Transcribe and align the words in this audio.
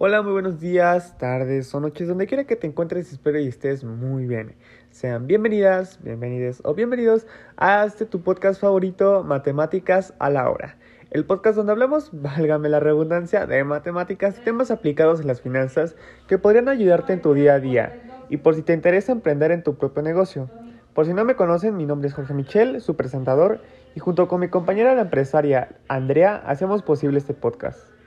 Hola, 0.00 0.22
muy 0.22 0.30
buenos 0.30 0.60
días, 0.60 1.18
tardes 1.18 1.74
o 1.74 1.80
noches, 1.80 2.06
donde 2.06 2.28
quiera 2.28 2.44
que 2.44 2.54
te 2.54 2.68
encuentres, 2.68 3.10
espero 3.10 3.40
y 3.40 3.48
estés 3.48 3.82
muy 3.82 4.28
bien. 4.28 4.54
Sean 4.90 5.26
bienvenidas, 5.26 5.98
bienvenidos 6.04 6.60
o 6.62 6.72
bienvenidos 6.72 7.26
a 7.56 7.84
este 7.84 8.06
tu 8.06 8.22
podcast 8.22 8.60
favorito, 8.60 9.24
Matemáticas 9.24 10.14
a 10.20 10.30
la 10.30 10.48
Hora. 10.48 10.76
El 11.10 11.24
podcast 11.24 11.56
donde 11.56 11.72
hablamos, 11.72 12.10
válgame 12.12 12.68
la 12.68 12.78
redundancia, 12.78 13.44
de 13.46 13.64
matemáticas 13.64 14.38
y 14.38 14.44
temas 14.44 14.70
aplicados 14.70 15.20
en 15.20 15.26
las 15.26 15.40
finanzas 15.40 15.96
que 16.28 16.38
podrían 16.38 16.68
ayudarte 16.68 17.14
en 17.14 17.20
tu 17.20 17.34
día 17.34 17.54
a 17.54 17.58
día 17.58 18.00
y 18.28 18.36
por 18.36 18.54
si 18.54 18.62
te 18.62 18.74
interesa 18.74 19.10
emprender 19.10 19.50
en 19.50 19.64
tu 19.64 19.78
propio 19.78 20.04
negocio. 20.04 20.48
Por 20.94 21.06
si 21.06 21.12
no 21.12 21.24
me 21.24 21.34
conocen, 21.34 21.76
mi 21.76 21.86
nombre 21.86 22.06
es 22.06 22.14
Jorge 22.14 22.34
Michel, 22.34 22.80
su 22.82 22.94
presentador, 22.94 23.62
y 23.96 23.98
junto 23.98 24.28
con 24.28 24.38
mi 24.38 24.48
compañera 24.48 24.94
la 24.94 25.02
empresaria 25.02 25.70
Andrea 25.88 26.36
hacemos 26.46 26.84
posible 26.84 27.18
este 27.18 27.34
podcast. 27.34 27.97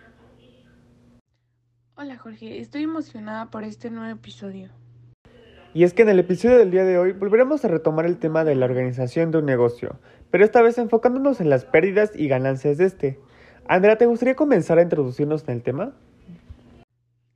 Hola 2.03 2.17
Jorge, 2.17 2.57
estoy 2.57 2.81
emocionada 2.81 3.51
por 3.51 3.63
este 3.63 3.91
nuevo 3.91 4.11
episodio. 4.11 4.69
Y 5.75 5.83
es 5.83 5.93
que 5.93 6.01
en 6.01 6.09
el 6.09 6.17
episodio 6.17 6.57
del 6.57 6.71
día 6.71 6.83
de 6.83 6.97
hoy 6.97 7.11
volveremos 7.11 7.63
a 7.63 7.67
retomar 7.67 8.07
el 8.07 8.17
tema 8.17 8.43
de 8.43 8.55
la 8.55 8.65
organización 8.65 9.29
de 9.29 9.37
un 9.37 9.45
negocio, 9.45 9.99
pero 10.31 10.43
esta 10.43 10.63
vez 10.63 10.79
enfocándonos 10.79 11.41
en 11.41 11.51
las 11.51 11.63
pérdidas 11.63 12.11
y 12.15 12.27
ganancias 12.27 12.79
de 12.79 12.85
este. 12.85 13.19
Andrea, 13.67 13.99
¿te 13.99 14.07
gustaría 14.07 14.35
comenzar 14.35 14.79
a 14.79 14.81
introducirnos 14.81 15.47
en 15.47 15.53
el 15.53 15.61
tema? 15.61 15.93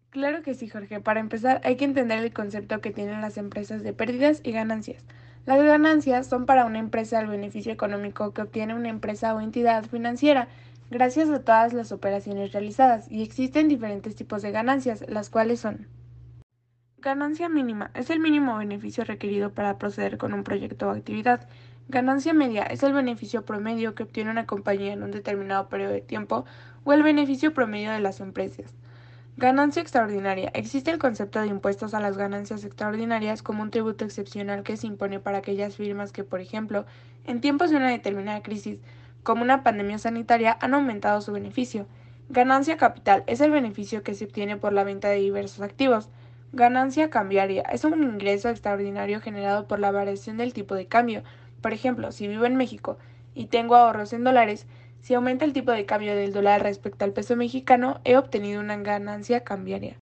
Claro 0.09 0.41
que 0.41 0.55
sí, 0.55 0.67
Jorge. 0.67 0.99
Para 0.99 1.19
empezar, 1.19 1.61
hay 1.63 1.75
que 1.75 1.85
entender 1.85 2.17
el 2.17 2.33
concepto 2.33 2.81
que 2.81 2.89
tienen 2.89 3.21
las 3.21 3.37
empresas 3.37 3.83
de 3.83 3.93
pérdidas 3.93 4.41
y 4.43 4.51
ganancias. 4.51 5.05
Las 5.45 5.63
ganancias 5.63 6.25
son 6.25 6.47
para 6.47 6.65
una 6.65 6.79
empresa 6.79 7.19
el 7.19 7.27
beneficio 7.27 7.71
económico 7.71 8.33
que 8.33 8.41
obtiene 8.41 8.73
una 8.73 8.89
empresa 8.89 9.35
o 9.35 9.41
entidad 9.41 9.85
financiera 9.85 10.47
gracias 10.89 11.29
a 11.29 11.41
todas 11.43 11.73
las 11.73 11.91
operaciones 11.91 12.51
realizadas 12.51 13.11
y 13.11 13.23
existen 13.23 13.67
diferentes 13.67 14.15
tipos 14.15 14.41
de 14.41 14.51
ganancias, 14.51 15.03
las 15.07 15.29
cuales 15.29 15.59
son 15.59 15.87
Ganancia 17.05 17.49
mínima 17.49 17.91
es 17.93 18.09
el 18.09 18.19
mínimo 18.19 18.57
beneficio 18.57 19.03
requerido 19.03 19.51
para 19.51 19.77
proceder 19.77 20.17
con 20.17 20.33
un 20.33 20.43
proyecto 20.43 20.87
o 20.87 20.89
actividad. 20.89 21.47
Ganancia 21.87 22.33
media 22.33 22.63
es 22.63 22.81
el 22.81 22.93
beneficio 22.93 23.45
promedio 23.45 23.93
que 23.93 24.01
obtiene 24.01 24.31
una 24.31 24.47
compañía 24.47 24.91
en 24.91 25.03
un 25.03 25.11
determinado 25.11 25.69
periodo 25.69 25.91
de 25.91 26.01
tiempo 26.01 26.45
o 26.83 26.93
el 26.93 27.03
beneficio 27.03 27.53
promedio 27.53 27.91
de 27.91 27.99
las 27.99 28.21
empresas. 28.21 28.73
Ganancia 29.37 29.83
extraordinaria. 29.83 30.49
Existe 30.55 30.89
el 30.89 30.97
concepto 30.97 31.39
de 31.41 31.47
impuestos 31.47 31.93
a 31.93 31.99
las 31.99 32.17
ganancias 32.17 32.63
extraordinarias 32.63 33.43
como 33.43 33.61
un 33.61 33.69
tributo 33.69 34.03
excepcional 34.03 34.63
que 34.63 34.75
se 34.75 34.87
impone 34.87 35.19
para 35.19 35.37
aquellas 35.37 35.75
firmas 35.75 36.11
que, 36.11 36.23
por 36.23 36.39
ejemplo, 36.39 36.87
en 37.25 37.39
tiempos 37.39 37.69
de 37.69 37.75
una 37.75 37.89
determinada 37.89 38.41
crisis, 38.41 38.79
como 39.25 39.41
una 39.41 39.63
pandemia 39.63 39.97
sanitaria, 39.97 40.55
han 40.61 40.75
aumentado 40.75 41.19
su 41.19 41.31
beneficio. 41.31 41.87
Ganancia 42.29 42.77
capital 42.77 43.23
es 43.25 43.41
el 43.41 43.49
beneficio 43.49 44.03
que 44.03 44.13
se 44.13 44.25
obtiene 44.25 44.55
por 44.55 44.71
la 44.71 44.83
venta 44.83 45.09
de 45.09 45.15
diversos 45.15 45.61
activos. 45.61 46.09
Ganancia 46.53 47.09
cambiaria 47.09 47.63
es 47.63 47.83
un 47.85 48.03
ingreso 48.03 48.49
extraordinario 48.49 49.19
generado 49.21 49.67
por 49.67 49.79
la 49.79 49.91
variación 49.91 50.37
del 50.37 50.53
tipo 50.53 50.75
de 50.75 50.85
cambio. 50.85 51.23
Por 51.61 51.73
ejemplo, 51.73 52.11
si 52.11 52.27
vivo 52.27 52.45
en 52.45 52.55
México 52.55 52.99
y 53.33 53.47
tengo 53.47 53.75
ahorros 53.75 54.13
en 54.13 54.23
dólares, 54.23 54.67
si 55.01 55.15
aumenta 55.15 55.43
el 55.43 55.53
tipo 55.53 55.71
de 55.71 55.87
cambio 55.87 56.15
del 56.15 56.31
dólar 56.31 56.61
respecto 56.61 57.03
al 57.03 57.13
peso 57.13 57.35
mexicano, 57.35 58.01
he 58.03 58.17
obtenido 58.17 58.61
una 58.61 58.77
ganancia 58.77 59.43
cambiaria. 59.43 59.97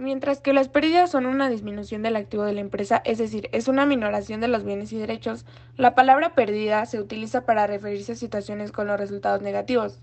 Mientras 0.00 0.40
que 0.40 0.52
las 0.52 0.68
pérdidas 0.68 1.10
son 1.10 1.26
una 1.26 1.50
disminución 1.50 2.04
del 2.04 2.14
activo 2.14 2.44
de 2.44 2.52
la 2.52 2.60
empresa, 2.60 3.02
es 3.04 3.18
decir, 3.18 3.48
es 3.50 3.66
una 3.66 3.84
minoración 3.84 4.40
de 4.40 4.46
los 4.46 4.62
bienes 4.62 4.92
y 4.92 4.96
derechos, 4.96 5.44
la 5.76 5.96
palabra 5.96 6.36
pérdida 6.36 6.86
se 6.86 7.00
utiliza 7.00 7.44
para 7.44 7.66
referirse 7.66 8.12
a 8.12 8.14
situaciones 8.14 8.70
con 8.70 8.86
los 8.86 8.96
resultados 8.96 9.42
negativos. 9.42 9.98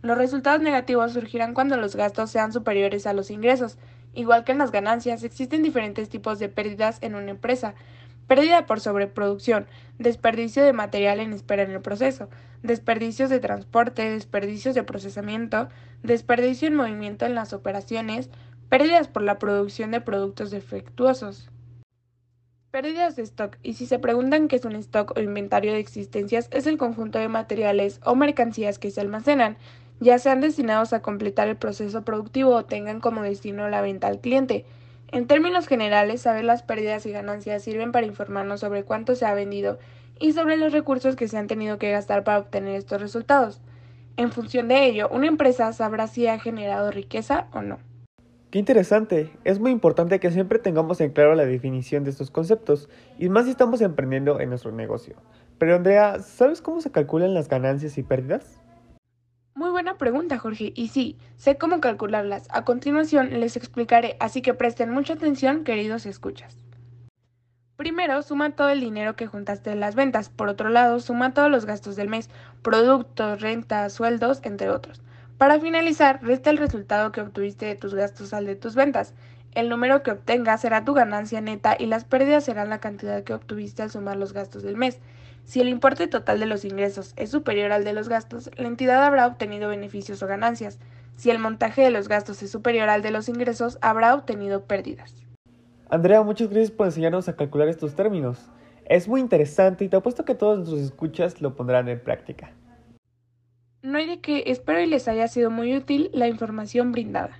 Los 0.00 0.16
resultados 0.16 0.62
negativos 0.62 1.12
surgirán 1.12 1.52
cuando 1.52 1.76
los 1.76 1.94
gastos 1.94 2.30
sean 2.30 2.54
superiores 2.54 3.06
a 3.06 3.12
los 3.12 3.30
ingresos. 3.30 3.76
Igual 4.14 4.44
que 4.44 4.52
en 4.52 4.58
las 4.58 4.70
ganancias, 4.70 5.22
existen 5.24 5.62
diferentes 5.62 6.08
tipos 6.08 6.38
de 6.38 6.48
pérdidas 6.48 6.96
en 7.02 7.14
una 7.14 7.32
empresa. 7.32 7.74
Pérdida 8.26 8.64
por 8.64 8.80
sobreproducción, 8.80 9.66
desperdicio 9.98 10.64
de 10.64 10.72
material 10.72 11.20
en 11.20 11.34
espera 11.34 11.64
en 11.64 11.72
el 11.72 11.82
proceso, 11.82 12.30
desperdicios 12.62 13.28
de 13.28 13.40
transporte, 13.40 14.08
desperdicios 14.08 14.74
de 14.74 14.84
procesamiento, 14.84 15.68
desperdicio 16.02 16.66
en 16.66 16.76
movimiento 16.76 17.26
en 17.26 17.34
las 17.34 17.52
operaciones, 17.52 18.30
Pérdidas 18.76 19.06
por 19.06 19.22
la 19.22 19.38
producción 19.38 19.92
de 19.92 20.00
productos 20.00 20.50
defectuosos. 20.50 21.48
Pérdidas 22.72 23.14
de 23.14 23.22
stock. 23.22 23.56
Y 23.62 23.74
si 23.74 23.86
se 23.86 24.00
preguntan 24.00 24.48
qué 24.48 24.56
es 24.56 24.64
un 24.64 24.74
stock 24.74 25.16
o 25.16 25.20
inventario 25.20 25.72
de 25.72 25.78
existencias, 25.78 26.48
es 26.50 26.66
el 26.66 26.76
conjunto 26.76 27.20
de 27.20 27.28
materiales 27.28 28.00
o 28.04 28.16
mercancías 28.16 28.80
que 28.80 28.90
se 28.90 29.00
almacenan, 29.00 29.58
ya 30.00 30.18
sean 30.18 30.40
destinados 30.40 30.92
a 30.92 31.02
completar 31.02 31.46
el 31.46 31.56
proceso 31.56 32.04
productivo 32.04 32.50
o 32.50 32.64
tengan 32.64 32.98
como 32.98 33.22
destino 33.22 33.68
la 33.68 33.80
venta 33.80 34.08
al 34.08 34.18
cliente. 34.18 34.66
En 35.12 35.28
términos 35.28 35.68
generales, 35.68 36.22
saber 36.22 36.44
las 36.44 36.64
pérdidas 36.64 37.06
y 37.06 37.12
ganancias 37.12 37.62
sirven 37.62 37.92
para 37.92 38.06
informarnos 38.06 38.58
sobre 38.58 38.82
cuánto 38.82 39.14
se 39.14 39.24
ha 39.24 39.34
vendido 39.34 39.78
y 40.18 40.32
sobre 40.32 40.56
los 40.56 40.72
recursos 40.72 41.14
que 41.14 41.28
se 41.28 41.38
han 41.38 41.46
tenido 41.46 41.78
que 41.78 41.92
gastar 41.92 42.24
para 42.24 42.40
obtener 42.40 42.74
estos 42.74 43.00
resultados. 43.00 43.60
En 44.16 44.32
función 44.32 44.66
de 44.66 44.84
ello, 44.84 45.08
una 45.12 45.28
empresa 45.28 45.72
sabrá 45.72 46.08
si 46.08 46.26
ha 46.26 46.40
generado 46.40 46.90
riqueza 46.90 47.46
o 47.52 47.62
no. 47.62 47.78
Qué 48.54 48.60
interesante. 48.60 49.32
Es 49.42 49.58
muy 49.58 49.72
importante 49.72 50.20
que 50.20 50.30
siempre 50.30 50.60
tengamos 50.60 51.00
en 51.00 51.10
claro 51.10 51.34
la 51.34 51.44
definición 51.44 52.04
de 52.04 52.10
estos 52.10 52.30
conceptos, 52.30 52.88
y 53.18 53.28
más 53.28 53.46
si 53.46 53.50
estamos 53.50 53.80
emprendiendo 53.80 54.38
en 54.38 54.50
nuestro 54.50 54.70
negocio. 54.70 55.16
Pero 55.58 55.74
Andrea, 55.74 56.20
¿sabes 56.20 56.62
cómo 56.62 56.80
se 56.80 56.92
calculan 56.92 57.34
las 57.34 57.48
ganancias 57.48 57.98
y 57.98 58.04
pérdidas? 58.04 58.60
Muy 59.56 59.70
buena 59.72 59.98
pregunta, 59.98 60.38
Jorge. 60.38 60.72
Y 60.76 60.86
sí, 60.86 61.18
sé 61.34 61.58
cómo 61.58 61.80
calcularlas. 61.80 62.46
A 62.48 62.64
continuación 62.64 63.40
les 63.40 63.56
explicaré, 63.56 64.16
así 64.20 64.40
que 64.40 64.54
presten 64.54 64.90
mucha 64.90 65.14
atención, 65.14 65.64
queridos 65.64 66.06
escuchas. 66.06 66.56
Primero, 67.74 68.22
suma 68.22 68.54
todo 68.54 68.68
el 68.68 68.78
dinero 68.78 69.16
que 69.16 69.26
juntaste 69.26 69.70
de 69.70 69.76
las 69.76 69.96
ventas. 69.96 70.28
Por 70.28 70.48
otro 70.48 70.68
lado, 70.68 71.00
suma 71.00 71.34
todos 71.34 71.50
los 71.50 71.66
gastos 71.66 71.96
del 71.96 72.08
mes, 72.08 72.30
productos, 72.62 73.40
rentas, 73.40 73.94
sueldos, 73.94 74.38
entre 74.44 74.70
otros. 74.70 75.02
Para 75.38 75.58
finalizar, 75.58 76.20
resta 76.22 76.50
el 76.50 76.58
resultado 76.58 77.10
que 77.10 77.20
obtuviste 77.20 77.66
de 77.66 77.74
tus 77.74 77.94
gastos 77.94 78.32
al 78.32 78.46
de 78.46 78.54
tus 78.54 78.74
ventas. 78.74 79.14
El 79.52 79.68
número 79.68 80.02
que 80.02 80.12
obtengas 80.12 80.60
será 80.60 80.84
tu 80.84 80.94
ganancia 80.94 81.40
neta 81.40 81.76
y 81.78 81.86
las 81.86 82.04
pérdidas 82.04 82.44
serán 82.44 82.70
la 82.70 82.78
cantidad 82.78 83.22
que 83.24 83.34
obtuviste 83.34 83.82
al 83.82 83.90
sumar 83.90 84.16
los 84.16 84.32
gastos 84.32 84.62
del 84.62 84.76
mes. 84.76 85.00
Si 85.44 85.60
el 85.60 85.68
importe 85.68 86.06
total 86.06 86.40
de 86.40 86.46
los 86.46 86.64
ingresos 86.64 87.12
es 87.16 87.30
superior 87.30 87.72
al 87.72 87.84
de 87.84 87.92
los 87.92 88.08
gastos, 88.08 88.50
la 88.56 88.68
entidad 88.68 89.04
habrá 89.04 89.26
obtenido 89.26 89.68
beneficios 89.68 90.22
o 90.22 90.26
ganancias. 90.26 90.78
Si 91.16 91.30
el 91.30 91.38
montaje 91.38 91.82
de 91.82 91.90
los 91.90 92.08
gastos 92.08 92.42
es 92.42 92.50
superior 92.50 92.88
al 92.88 93.02
de 93.02 93.10
los 93.10 93.28
ingresos, 93.28 93.78
habrá 93.80 94.14
obtenido 94.14 94.64
pérdidas. 94.64 95.14
Andrea, 95.90 96.22
muchas 96.22 96.48
gracias 96.48 96.70
por 96.70 96.86
enseñarnos 96.86 97.28
a 97.28 97.36
calcular 97.36 97.68
estos 97.68 97.94
términos. 97.94 98.50
Es 98.86 99.06
muy 99.06 99.20
interesante 99.20 99.84
y 99.84 99.88
te 99.88 99.96
apuesto 99.96 100.24
que 100.24 100.34
todos 100.34 100.58
nuestros 100.58 100.80
escuchas 100.80 101.40
lo 101.40 101.54
pondrán 101.54 101.88
en 101.88 102.00
práctica. 102.00 102.52
No 103.84 103.98
hay 103.98 104.06
de 104.06 104.18
qué, 104.18 104.44
espero 104.46 104.80
y 104.80 104.86
les 104.86 105.08
haya 105.08 105.28
sido 105.28 105.50
muy 105.50 105.76
útil 105.76 106.08
la 106.14 106.26
información 106.26 106.90
brindada. 106.90 107.38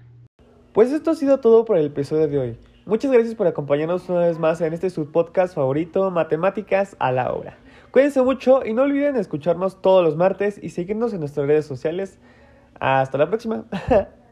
Pues 0.75 0.93
esto 0.93 1.13
ha 1.13 1.15
sido 1.15 1.41
todo 1.41 1.65
por 1.65 1.79
el 1.79 1.87
episodio 1.87 2.29
de 2.29 2.39
hoy. 2.39 2.59
Muchas 2.85 3.11
gracias 3.11 3.35
por 3.35 3.47
acompañarnos 3.47 4.07
una 4.11 4.27
vez 4.27 4.39
más 4.39 4.61
en 4.61 4.75
este 4.75 4.91
subpodcast 4.91 5.55
favorito, 5.55 6.11
Matemáticas 6.11 6.97
a 6.99 7.13
la 7.13 7.33
Hora. 7.33 7.57
Cuídense 7.93 8.21
mucho 8.21 8.63
y 8.63 8.75
no 8.75 8.83
olviden 8.83 9.17
escucharnos 9.17 9.81
todos 9.81 10.05
los 10.05 10.17
martes 10.17 10.63
y 10.63 10.69
seguirnos 10.69 11.15
en 11.15 11.21
nuestras 11.21 11.47
redes 11.47 11.65
sociales. 11.65 12.19
Hasta 12.79 13.17
la 13.17 13.27
próxima. 13.27 13.65